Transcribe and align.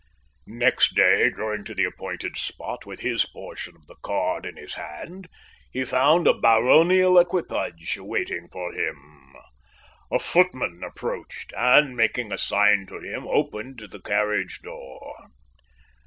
Next 0.47 0.95
day, 0.95 1.29
going 1.29 1.63
to 1.65 1.75
the 1.75 1.83
appointed 1.83 2.35
spot, 2.35 2.87
with 2.87 3.01
his 3.01 3.27
portion 3.27 3.75
of 3.75 3.85
the 3.85 3.97
card 4.01 4.47
in 4.47 4.57
his 4.57 4.73
hand, 4.73 5.27
he 5.71 5.85
found 5.85 6.25
a 6.27 6.33
baronial 6.33 7.19
equipage 7.19 7.99
waiting 7.99 8.47
for 8.51 8.73
him. 8.73 9.35
A 10.11 10.17
footman 10.17 10.81
approached, 10.83 11.53
and, 11.55 11.95
making 11.95 12.31
a 12.31 12.39
sign 12.39 12.87
to 12.87 12.99
him, 12.99 13.27
opened 13.27 13.77
the 13.91 14.01
carriage 14.01 14.61
door. 14.63 15.27